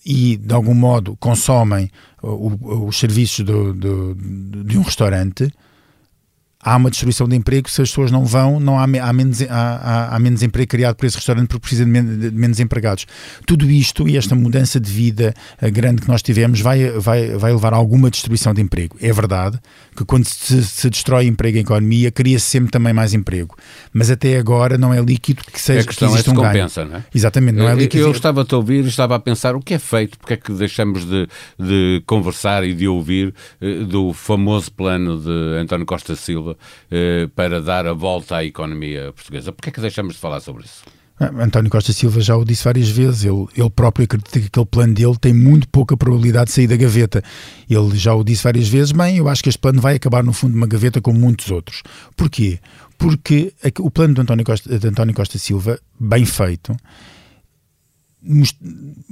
e, 0.05 0.37
de 0.37 0.53
algum 0.53 0.75
modo, 0.75 1.17
consomem 1.21 1.89
os 2.21 2.99
serviços 2.99 3.45
do, 3.45 3.73
do, 3.73 4.17
de 4.65 4.77
um 4.77 4.83
restaurante, 4.83 5.53
há 6.67 6.77
uma 6.77 6.91
destruição 6.91 7.29
de 7.29 7.37
emprego, 7.37 7.71
se 7.71 7.81
as 7.81 7.89
pessoas 7.89 8.11
não 8.11 8.25
vão, 8.25 8.59
não 8.59 8.77
há, 8.77 8.83
há, 8.83 9.13
menos, 9.13 9.41
há, 9.43 10.17
há, 10.17 10.19
menos 10.19 10.43
emprego 10.43 10.69
criado 10.69 10.97
por 10.97 11.07
esse 11.07 11.15
restaurante 11.15 11.47
porque 11.47 11.61
precisa 11.61 11.85
de, 11.85 11.91
de, 12.17 12.31
menos 12.33 12.59
empregados. 12.59 13.07
Tudo 13.47 13.71
isto 13.71 14.09
e 14.09 14.17
esta 14.17 14.35
mudança 14.35 14.81
de 14.81 14.91
vida 14.91 15.33
eh, 15.63 15.71
grande 15.71 16.03
que 16.03 16.09
nós 16.09 16.23
tivemos 16.23 16.61
vai, 16.61 16.91
vai, 16.91 17.29
vai 17.37 17.53
levar 17.53 17.73
a 17.73 17.77
alguma 17.77 18.11
destruição 18.11 18.53
de 18.53 18.61
emprego. 18.61 18.97
É 19.01 19.13
verdade 19.13 19.61
que 19.97 20.05
quando 20.05 20.25
se, 20.25 20.65
se 20.65 20.91
destrói 20.91 21.27
emprego 21.27 21.57
em 21.57 21.61
economia, 21.61 22.11
cria-se 22.11 22.47
sempre 22.47 22.73
também 22.73 22.93
mais 22.93 23.15
emprego. 23.15 23.55
Mas 23.93 24.11
até 24.11 24.37
agora 24.37 24.77
não 24.77 24.93
é 24.93 25.01
líquido 25.01 25.45
que 25.45 25.61
seja 25.61 25.83
a 25.83 25.85
questão 25.85 26.13
que 26.13 26.19
é 26.19 26.23
se 26.23 26.31
um 26.31 26.35
compensa, 26.35 26.81
ganho. 26.81 26.93
não 26.95 26.99
é? 26.99 27.05
Exatamente, 27.15 27.57
não 27.57 27.69
é 27.69 27.77
líquido. 27.77 28.03
Eu 28.03 28.11
estava-te 28.11 28.53
a 28.53 28.57
ouvir 28.57 28.85
e 28.85 28.89
estava 28.89 29.15
a 29.15 29.21
pensar 29.21 29.55
o 29.55 29.61
que 29.61 29.75
é 29.75 29.79
feito, 29.79 30.19
porque 30.19 30.35
é 30.35 30.37
que 30.37 30.53
deixamos 30.53 31.05
de, 31.05 31.29
de 31.61 32.03
conversar 32.07 32.65
e 32.65 32.75
de 32.75 32.89
ouvir 32.89 33.33
eh, 33.61 33.85
do 33.85 34.13
famoso 34.13 34.73
plano 34.73 35.17
de 35.21 35.61
António 35.61 35.87
Costa 35.87 36.17
Silva 36.17 36.56
eh, 36.91 37.29
para 37.35 37.61
dar 37.61 37.87
a 37.87 37.93
volta 37.93 38.37
à 38.37 38.45
economia 38.45 39.13
portuguesa. 39.13 39.53
Porquê 39.53 39.71
é 39.71 39.73
que 39.73 39.81
deixamos 39.81 40.15
de 40.15 40.21
falar 40.21 40.41
sobre 40.41 40.65
isso? 40.65 40.83
Ah, 41.19 41.31
António 41.43 41.71
Costa 41.71 41.95
Silva 41.95 42.21
já 42.21 42.37
o 42.37 42.45
disse 42.45 42.65
várias 42.65 42.91
vezes, 42.91 43.25
ele, 43.25 43.47
ele 43.57 43.71
próprio 43.71 44.05
acredita 44.05 44.39
que 44.39 44.47
aquele 44.47 44.67
plano 44.67 44.93
dele 44.93 45.17
tem 45.19 45.33
muito 45.33 45.67
pouca 45.69 45.97
probabilidade 45.97 46.47
de 46.47 46.53
sair 46.53 46.67
da 46.67 46.77
gaveta. 46.77 47.23
Ele 47.71 47.97
já 47.97 48.15
o 48.15 48.23
disse 48.23 48.45
várias 48.45 48.69
vezes, 48.69 48.93
bem, 48.93 49.17
eu 49.17 49.29
acho 49.29 49.43
que 49.43 49.49
este 49.49 49.59
plano 49.59 49.81
vai 49.81 49.97
acabar 49.97 50.23
no 50.23 50.35
fundo 50.35 50.53
de 50.53 50.59
uma 50.59 50.67
gaveta 50.67 51.01
como 51.01 51.19
muitos 51.19 51.51
outros. 51.51 51.83
Porquê? 52.15 52.59
Porque 52.99 53.53
o 53.81 53.91
plano 53.91 54.15
de 54.15 54.21
António 54.21 54.45
Costa, 54.45 54.79
de 54.79 54.89
António 54.89 55.15
Costa 55.15 55.39
Silva, 55.39 55.79
bem 55.99 56.27
feito, 56.27 56.77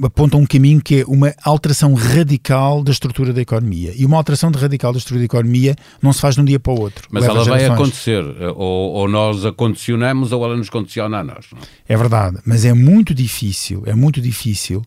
aponta 0.02 0.37
um 0.37 0.47
caminho 0.47 0.80
que 0.83 1.00
é 1.00 1.04
uma 1.06 1.33
alteração 1.44 1.94
radical 1.94 2.83
da 2.83 2.90
estrutura 2.90 3.33
da 3.33 3.40
economia. 3.40 3.92
E 3.97 4.04
uma 4.04 4.16
alteração 4.16 4.50
de 4.50 4.59
radical 4.59 4.92
da 4.92 4.99
estrutura 4.99 5.21
da 5.21 5.25
economia 5.26 5.76
não 6.02 6.12
se 6.12 6.21
faz 6.21 6.35
de 6.35 6.40
um 6.40 6.44
dia 6.44 6.59
para 6.59 6.73
o 6.73 6.80
outro. 6.80 7.09
Mas 7.11 7.25
ela 7.25 7.44
vai 7.44 7.64
acontecer. 7.66 8.25
Ou, 8.56 8.92
ou, 8.92 9.09
nós 9.09 9.44
a 9.44 9.52
condicionamos 9.52 10.33
ou 10.33 10.44
ela 10.44 10.56
nos 10.56 10.71
condiciona 10.71 11.18
a 11.18 11.25
nós. 11.25 11.47
É? 11.88 11.94
é 11.94 11.97
verdade, 11.97 12.38
mas 12.44 12.64
é 12.64 12.73
muito 12.73 13.14
difícil, 13.14 13.83
é 13.87 13.94
muito 13.94 14.21
difícil 14.21 14.83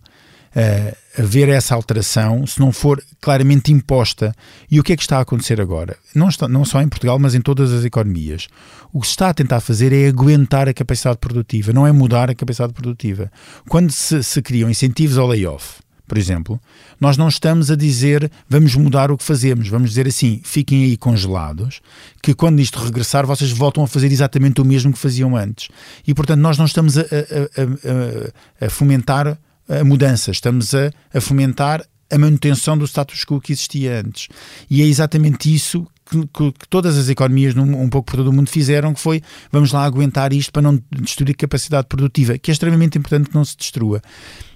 uh, 0.57 1.21
haver 1.21 1.49
essa 1.49 1.75
alteração 1.75 2.45
se 2.47 2.59
não 2.59 2.71
for 2.71 3.01
claramente 3.21 3.71
imposta. 3.71 4.33
E 4.69 4.79
o 4.79 4.83
que 4.83 4.93
é 4.93 4.95
que 4.95 5.03
está 5.03 5.19
a 5.19 5.21
acontecer 5.21 5.61
agora? 5.61 5.95
Não, 6.15 6.27
está, 6.27 6.47
não 6.47 6.65
só 6.65 6.81
em 6.81 6.89
Portugal, 6.89 7.19
mas 7.19 7.35
em 7.35 7.41
todas 7.41 7.71
as 7.71 7.85
economias. 7.85 8.47
O 8.91 8.99
que 8.99 9.07
se 9.07 9.11
está 9.11 9.29
a 9.29 9.33
tentar 9.33 9.59
fazer 9.59 9.93
é 9.93 10.07
aguentar 10.07 10.67
a 10.67 10.73
capacidade 10.73 11.19
produtiva, 11.19 11.71
não 11.71 11.85
é 11.85 11.91
mudar 11.91 12.29
a 12.29 12.35
capacidade 12.35 12.73
produtiva. 12.73 13.31
Quando 13.69 13.91
se, 13.91 14.23
se 14.23 14.41
criam 14.41 14.69
incentivos 14.69 15.17
ao 15.17 15.27
layoff, 15.27 15.81
por 16.07 16.17
exemplo, 16.17 16.59
nós 17.01 17.17
não 17.17 17.27
estamos 17.27 17.69
a 17.69 17.75
dizer 17.75 18.31
vamos 18.49 18.73
mudar 18.75 19.11
o 19.11 19.17
que 19.17 19.25
fazemos, 19.25 19.67
vamos 19.67 19.89
dizer 19.89 20.07
assim, 20.07 20.39
fiquem 20.41 20.85
aí 20.85 20.95
congelados, 20.95 21.81
que 22.23 22.33
quando 22.33 22.61
isto 22.61 22.79
regressar 22.79 23.27
vocês 23.27 23.51
voltam 23.51 23.83
a 23.83 23.87
fazer 23.87 24.09
exatamente 24.09 24.61
o 24.61 24.65
mesmo 24.65 24.93
que 24.93 24.99
faziam 24.99 25.35
antes. 25.35 25.67
E 26.07 26.13
portanto 26.13 26.39
nós 26.39 26.57
não 26.57 26.65
estamos 26.65 26.97
a, 26.97 27.01
a, 27.01 28.63
a, 28.63 28.67
a 28.67 28.69
fomentar 28.69 29.37
a 29.67 29.83
mudança, 29.83 30.31
estamos 30.31 30.73
a, 30.73 30.91
a 31.13 31.21
fomentar 31.21 31.83
a 32.09 32.17
manutenção 32.17 32.77
do 32.77 32.85
status 32.85 33.25
quo 33.25 33.41
que 33.41 33.51
existia 33.51 33.99
antes. 33.99 34.29
E 34.69 34.81
é 34.81 34.85
exatamente 34.85 35.53
isso 35.53 35.85
que, 36.09 36.51
que, 36.51 36.69
todas 36.69 36.97
as 36.97 37.09
economias 37.09 37.53
num, 37.53 37.81
um 37.81 37.89
pouco 37.89 38.11
por 38.11 38.17
todo 38.17 38.27
o 38.27 38.33
mundo 38.33 38.49
fizeram, 38.49 38.93
que 38.93 38.99
foi 38.99 39.21
vamos 39.51 39.71
lá 39.71 39.83
aguentar 39.83 40.33
isto 40.33 40.51
para 40.51 40.61
não 40.61 40.81
destruir 40.91 41.35
capacidade 41.35 41.87
produtiva, 41.87 42.37
que 42.37 42.51
é 42.51 42.53
extremamente 42.53 42.97
importante 42.97 43.29
que 43.29 43.35
não 43.35 43.45
se 43.45 43.57
destrua. 43.57 44.01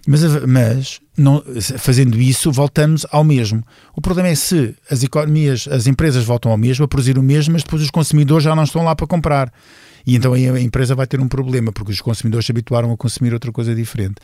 Mas, 0.08 0.22
mas 0.48 1.00
não, 1.16 1.44
fazendo 1.78 2.20
isso, 2.20 2.52
voltamos 2.52 3.06
ao 3.12 3.24
mesmo. 3.24 3.64
O 3.96 4.02
problema 4.02 4.30
é 4.30 4.36
se 4.36 4.76
as 4.90 5.04
economias, 5.04 5.68
as 5.70 5.86
empresas 5.86 6.24
voltam 6.24 6.52
ao 6.52 6.58
mesmo, 6.58 6.86
a 6.86 6.88
produzir 6.88 7.18
o 7.18 7.24
mesmo, 7.24 7.54
mas 7.54 7.64
depois 7.64 7.82
os 7.82 7.92
consumidores 7.92 8.44
já 8.44 8.56
não 8.56 8.64
estão 8.64 8.84
lá 8.84 8.96
para 8.96 9.06
comprar. 9.06 9.54
E 10.06 10.16
então 10.16 10.34
a 10.34 10.60
empresa 10.60 10.96
vai 10.96 11.06
ter 11.06 11.20
um 11.20 11.28
problema, 11.28 11.72
porque 11.72 11.92
os 11.92 12.02
consumidores 12.02 12.46
se 12.46 12.52
habituaram 12.52 12.92
a 12.92 12.98
consumir 12.98 13.34
outra 13.34 13.52
coisa 13.52 13.76
diferente. 13.76 14.16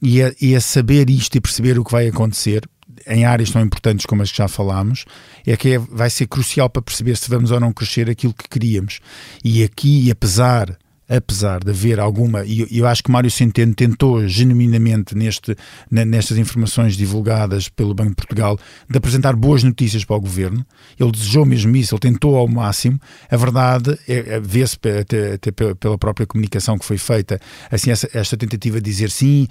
E 0.00 0.22
a, 0.22 0.32
e 0.40 0.54
a 0.54 0.60
saber 0.60 1.10
isto 1.10 1.36
e 1.36 1.40
perceber 1.40 1.78
o 1.78 1.84
que 1.84 1.90
vai 1.90 2.06
acontecer, 2.06 2.62
em 3.06 3.24
áreas 3.24 3.50
tão 3.50 3.62
importantes 3.62 4.06
como 4.06 4.22
as 4.22 4.30
que 4.30 4.38
já 4.38 4.48
falámos, 4.48 5.04
é 5.46 5.56
que 5.56 5.74
é, 5.74 5.78
vai 5.78 6.10
ser 6.10 6.26
crucial 6.26 6.70
para 6.70 6.82
perceber 6.82 7.16
se 7.16 7.28
vamos 7.28 7.50
ou 7.50 7.60
não 7.60 7.72
crescer 7.72 8.08
aquilo 8.08 8.34
que 8.34 8.48
queríamos. 8.48 9.00
E 9.44 9.62
aqui, 9.62 10.10
apesar 10.10 10.76
apesar 11.08 11.62
de 11.62 11.70
haver 11.70 12.00
alguma, 12.00 12.44
e 12.44 12.66
eu 12.78 12.86
acho 12.86 13.02
que 13.02 13.10
Mário 13.10 13.30
Centeno 13.30 13.74
tentou 13.74 14.26
genuinamente 14.26 15.14
neste, 15.14 15.56
nestas 15.90 16.36
informações 16.36 16.96
divulgadas 16.96 17.68
pelo 17.68 17.94
Banco 17.94 18.10
de 18.10 18.16
Portugal 18.16 18.58
de 18.90 18.98
apresentar 18.98 19.36
boas 19.36 19.62
notícias 19.62 20.04
para 20.04 20.16
o 20.16 20.20
governo. 20.20 20.66
Ele 20.98 21.10
desejou 21.12 21.46
mesmo 21.46 21.74
isso, 21.76 21.94
ele 21.94 22.00
tentou 22.00 22.36
ao 22.36 22.48
máximo. 22.48 23.00
A 23.30 23.36
verdade 23.36 23.96
é, 24.08 24.34
é 24.34 24.40
vê-se 24.40 24.76
até, 24.76 25.38
pela 25.78 25.96
própria 25.96 26.26
comunicação 26.26 26.76
que 26.76 26.84
foi 26.84 26.98
feita, 26.98 27.40
assim, 27.70 27.90
essa, 27.90 28.08
esta 28.12 28.36
tentativa 28.36 28.80
de 28.80 28.90
dizer 28.90 29.10
sim, 29.10 29.46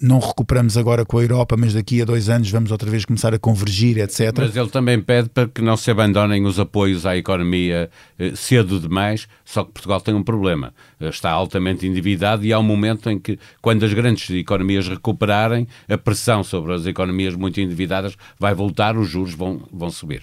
não 0.00 0.20
recuperamos 0.20 0.76
agora 0.76 1.04
com 1.04 1.18
a 1.18 1.22
Europa, 1.22 1.56
mas 1.56 1.74
daqui 1.74 2.02
a 2.02 2.04
dois 2.04 2.28
anos 2.28 2.50
vamos 2.50 2.70
outra 2.70 2.90
vez 2.90 3.04
começar 3.04 3.34
a 3.34 3.38
convergir, 3.38 3.98
etc. 3.98 4.32
Mas 4.36 4.56
ele 4.56 4.68
também 4.68 5.00
pede 5.00 5.28
para 5.28 5.48
que 5.48 5.60
não 5.60 5.76
se 5.76 5.90
abandonem 5.90 6.44
os 6.46 6.58
apoios 6.58 7.04
à 7.04 7.16
economia 7.16 7.90
eh, 8.18 8.32
cedo 8.36 8.78
demais, 8.78 9.26
só 9.44 9.64
que 9.64 9.72
Portugal 9.72 10.00
tem 10.00 10.14
um 10.14 10.22
problema 10.22 10.72
está 11.00 11.30
altamente 11.30 11.86
endividado 11.86 12.44
e 12.44 12.52
há 12.52 12.58
um 12.58 12.62
momento 12.62 13.10
em 13.10 13.18
que, 13.18 13.38
quando 13.60 13.84
as 13.84 13.92
grandes 13.92 14.28
economias 14.30 14.88
recuperarem, 14.88 15.66
a 15.88 15.98
pressão 15.98 16.42
sobre 16.42 16.72
as 16.72 16.86
economias 16.86 17.34
muito 17.34 17.60
endividadas 17.60 18.16
vai 18.38 18.54
voltar, 18.54 18.96
os 18.96 19.08
juros 19.08 19.34
vão, 19.34 19.62
vão 19.72 19.90
subir. 19.90 20.22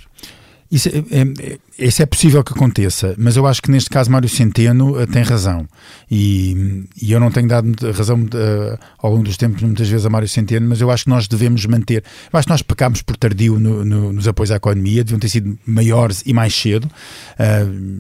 Isso 0.71 0.87
é, 0.87 0.99
é, 0.99 1.59
isso 1.77 2.01
é 2.01 2.05
possível 2.05 2.41
que 2.43 2.53
aconteça, 2.53 3.13
mas 3.17 3.35
eu 3.35 3.45
acho 3.45 3.61
que 3.61 3.69
neste 3.69 3.89
caso 3.89 4.09
Mário 4.09 4.29
Centeno 4.29 4.97
uh, 4.97 5.05
tem 5.05 5.21
razão. 5.21 5.67
E, 6.09 6.85
e, 7.01 7.11
eu 7.11 7.19
não 7.19 7.29
tenho 7.29 7.49
dado 7.49 7.73
razão 7.91 8.17
uh, 8.21 8.79
ao 8.97 9.11
longo 9.11 9.23
dos 9.23 9.35
tempos, 9.35 9.61
muitas 9.63 9.89
vezes, 9.89 10.05
a 10.05 10.09
Mário 10.09 10.29
Centeno, 10.29 10.69
mas 10.69 10.79
eu 10.79 10.89
acho 10.89 11.03
que 11.03 11.09
nós 11.09 11.27
devemos 11.27 11.65
manter. 11.65 12.05
Eu 12.31 12.39
acho 12.39 12.45
que 12.45 12.51
nós 12.51 12.61
pecámos 12.61 13.01
por 13.01 13.17
tardio 13.17 13.59
no, 13.59 13.83
no, 13.83 14.13
nos 14.13 14.29
apoios 14.29 14.49
à 14.49 14.55
economia, 14.55 15.03
deviam 15.03 15.19
ter 15.19 15.27
sido 15.27 15.59
maiores 15.65 16.23
e 16.25 16.33
mais 16.33 16.55
cedo. 16.55 16.85
Uh, 16.85 17.99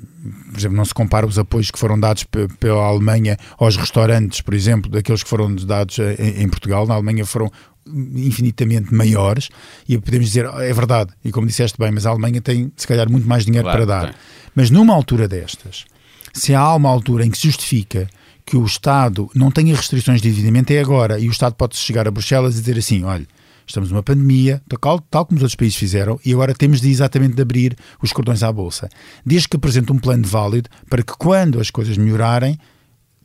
por 0.51 0.59
exemplo, 0.59 0.77
não 0.77 0.85
se 0.85 0.93
compara 0.93 1.25
os 1.25 1.37
apoios 1.39 1.71
que 1.71 1.79
foram 1.79 1.99
dados 1.99 2.25
pela 2.59 2.83
Alemanha 2.85 3.37
aos 3.57 3.75
restaurantes, 3.75 4.39
por 4.39 4.53
exemplo, 4.53 4.89
daqueles 4.89 5.23
que 5.23 5.29
foram 5.29 5.53
dados 5.55 5.97
em, 5.99 6.43
em 6.43 6.47
Portugal. 6.47 6.85
Na 6.87 6.93
Alemanha 6.93 7.25
foram 7.25 7.51
infinitamente 7.87 8.93
maiores 8.93 9.49
e 9.87 9.97
podemos 9.97 10.27
dizer, 10.27 10.45
é 10.45 10.73
verdade, 10.73 11.11
e 11.23 11.31
como 11.31 11.47
disseste 11.47 11.77
bem, 11.77 11.91
mas 11.91 12.05
a 12.05 12.11
Alemanha 12.11 12.41
tem 12.41 12.71
se 12.75 12.87
calhar 12.87 13.09
muito 13.09 13.27
mais 13.27 13.45
dinheiro 13.45 13.65
claro, 13.65 13.77
para 13.77 13.85
dar. 13.85 14.11
Tem. 14.11 14.21
Mas 14.55 14.69
numa 14.69 14.93
altura 14.93 15.27
destas, 15.27 15.85
se 16.33 16.53
há 16.53 16.75
uma 16.75 16.89
altura 16.89 17.25
em 17.25 17.31
que 17.31 17.37
se 17.37 17.47
justifica 17.47 18.07
que 18.45 18.57
o 18.57 18.65
Estado 18.65 19.29
não 19.35 19.51
tenha 19.51 19.75
restrições 19.75 20.21
de 20.21 20.29
endividamento, 20.29 20.73
é 20.73 20.79
agora, 20.79 21.19
e 21.19 21.27
o 21.27 21.31
Estado 21.31 21.55
pode 21.55 21.77
chegar 21.77 22.07
a 22.07 22.11
Bruxelas 22.11 22.57
e 22.57 22.59
dizer 22.59 22.77
assim, 22.77 23.03
olha, 23.03 23.27
estamos 23.65 23.91
numa 23.91 24.03
pandemia, 24.03 24.61
tal, 24.81 24.99
tal 24.99 25.25
como 25.25 25.37
os 25.37 25.43
outros 25.43 25.55
países 25.55 25.77
fizeram, 25.77 26.19
e 26.25 26.33
agora 26.33 26.53
temos 26.53 26.81
de 26.81 26.89
exatamente 26.89 27.35
de 27.35 27.41
abrir 27.41 27.77
os 28.01 28.11
cordões 28.11 28.43
à 28.43 28.51
Bolsa. 28.51 28.89
Desde 29.25 29.47
que 29.47 29.55
apresente 29.55 29.91
um 29.91 29.99
plano 29.99 30.25
válido 30.25 30.69
para 30.89 31.03
que 31.03 31.13
quando 31.17 31.59
as 31.59 31.69
coisas 31.69 31.97
melhorarem, 31.97 32.57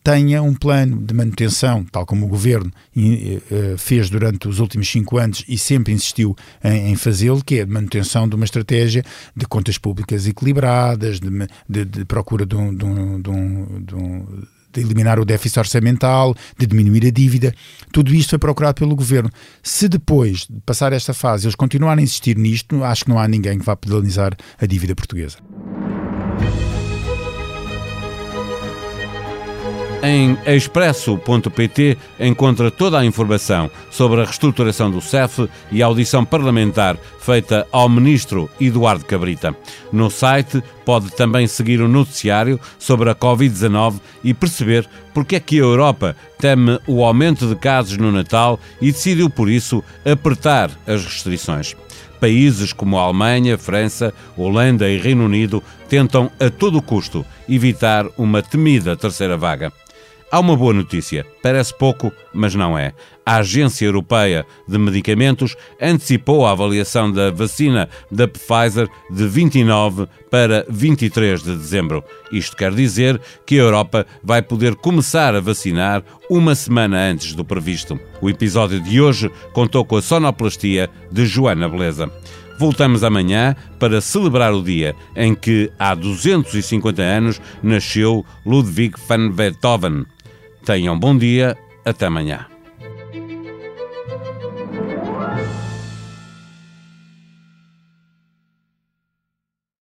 tenha 0.07 0.41
um 0.41 0.55
plano 0.55 1.05
de 1.05 1.13
manutenção, 1.13 1.85
tal 1.91 2.07
como 2.07 2.27
o 2.27 2.29
governo 2.29 2.71
eh, 2.97 3.75
fez 3.77 4.09
durante 4.09 4.47
os 4.47 4.61
últimos 4.61 4.89
cinco 4.89 5.19
anos 5.19 5.45
e 5.49 5.59
sempre 5.59 5.93
insistiu 5.93 6.37
em, 6.63 6.95
fazê-lo, 6.95 7.43
que 7.45 7.57
é 7.57 7.63
a 7.63 7.67
manutenção 7.67 8.29
de 8.29 8.37
uma 8.37 8.45
estratégia 8.45 9.05
de 9.35 9.45
contas 9.47 9.79
públicas 9.79 10.29
equilibradas, 10.29 11.19
de, 11.19 11.29
de, 11.69 11.85
de 11.85 12.05
procura 12.05 12.47
de 12.47 12.55
um, 12.55 12.73
de, 12.73 12.85
um, 12.85 13.21
de, 13.21 13.95
um, 13.97 14.43
de 14.73 14.81
eliminar 14.81 15.19
o 15.19 15.25
déficit 15.25 15.59
orçamental, 15.59 16.37
de 16.57 16.69
diminuir 16.69 17.05
a 17.05 17.11
dívida. 17.11 17.53
Tudo 17.93 18.15
isto 18.15 18.31
foi 18.31 18.39
procurado 18.39 18.77
pelo 18.77 18.95
governo. 18.95 19.29
Se 19.61 19.89
depois 19.89 20.47
de 20.49 20.61
passar 20.65 20.93
esta 20.93 21.15
fase 21.15 21.47
eles 21.47 21.57
continuarem 21.57 22.03
a 22.03 22.05
insistir 22.05 22.39
nisto, 22.39 22.85
acho 22.85 23.07
que 23.07 23.11
não 23.11 23.19
há 23.19 23.27
ninguém 23.27 23.59
que 23.59 23.65
vá 23.65 23.75
penalizar 23.75 24.37
a 24.57 24.67
dívida 24.67 24.95
portuguesa. 24.95 25.39
Em 30.09 30.39
expresso.pt 30.47 31.99
encontra 32.21 32.71
toda 32.71 32.97
a 32.97 33.05
informação 33.05 33.69
sobre 33.91 34.21
a 34.21 34.25
reestruturação 34.25 34.89
do 34.89 35.01
CEF 35.01 35.49
e 35.73 35.83
a 35.83 35.87
audição 35.87 36.25
parlamentar 36.25 36.97
feita 37.19 37.67
ao 37.73 37.89
ministro 37.89 38.49
Eduardo 38.61 39.05
Cabrita. 39.05 39.53
No 39.93 40.09
site 40.09 40.63
pode 40.85 41.11
também 41.11 41.49
seguir 41.49 41.81
o 41.81 41.89
noticiário 41.89 42.61
sobre 42.79 43.11
a 43.11 43.17
Covid-19 43.17 44.01
e 44.23 44.33
perceber 44.33 44.89
porque 45.13 45.35
é 45.35 45.41
que 45.41 45.57
a 45.57 45.65
Europa 45.65 46.15
teme 46.39 46.79
o 46.87 47.03
aumento 47.03 47.49
de 47.49 47.57
casos 47.57 47.97
no 47.97 48.13
Natal 48.13 48.61
e 48.81 48.93
decidiu 48.93 49.29
por 49.29 49.51
isso 49.51 49.83
apertar 50.05 50.71
as 50.87 51.05
restrições. 51.05 51.75
Países 52.21 52.73
como 52.73 52.97
a 52.97 53.03
Alemanha, 53.03 53.59
França, 53.59 54.15
Holanda 54.37 54.89
e 54.89 54.99
Reino 54.99 55.25
Unido 55.25 55.61
tentam 55.89 56.31
a 56.39 56.49
todo 56.49 56.81
custo 56.81 57.27
evitar 57.49 58.07
uma 58.17 58.41
temida 58.41 58.97
terceira 58.97 59.37
vaga. 59.37 59.73
Há 60.29 60.41
uma 60.41 60.57
boa 60.57 60.75
notícia. 60.75 61.25
Parece 61.41 61.73
pouco, 61.73 62.13
mas 62.35 62.53
não 62.53 62.77
é. 62.77 62.93
A 63.25 63.37
Agência 63.37 63.87
Europeia 63.87 64.45
de 64.67 64.77
Medicamentos 64.77 65.57
antecipou 65.81 66.45
a 66.45 66.51
avaliação 66.51 67.13
da 67.13 67.31
vacina 67.31 67.89
da 68.11 68.27
Pfizer 68.27 68.89
de 69.09 69.27
29 69.27 70.09
para 70.29 70.67
23 70.69 71.43
de 71.45 71.55
dezembro. 71.55 72.03
Isto 72.33 72.57
quer 72.57 72.75
dizer 72.75 73.21
que 73.47 73.55
a 73.55 73.63
Europa 73.63 74.05
vai 74.23 74.43
poder 74.43 74.75
começar 74.75 75.33
a 75.35 75.41
vacinar 75.41 76.03
uma 76.29 76.57
semana 76.57 76.99
antes 76.99 77.33
do 77.33 77.45
previsto. 77.45 77.99
O 78.21 78.29
episódio 78.29 78.81
de 78.81 79.01
hoje 79.01 79.31
contou 79.53 79.85
com 79.85 79.97
a 79.97 80.03
sonoplastia 80.03 80.91
de 81.11 81.25
Joana 81.25 81.69
Beleza. 81.69 82.11
Voltamos 82.59 83.05
amanhã 83.05 83.55
para 83.79 84.01
celebrar 84.01 84.53
o 84.53 84.63
dia 84.63 84.97
em 85.15 85.35
que, 85.35 85.71
há 85.79 85.95
250 85.95 87.01
anos, 87.03 87.41
nasceu 87.63 88.25
Ludwig 88.45 88.95
van 89.07 89.31
Beethoven. 89.31 90.07
Tenham 90.67 90.99
bom 90.99 91.17
dia, 91.17 91.57
até 91.85 92.07
amanhã. 92.07 92.56